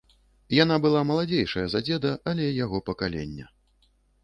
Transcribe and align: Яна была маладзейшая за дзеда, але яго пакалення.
Яна 0.63 0.77
была 0.85 1.01
маладзейшая 1.09 1.67
за 1.75 1.79
дзеда, 1.89 2.15
але 2.33 2.51
яго 2.65 2.83
пакалення. 2.91 3.45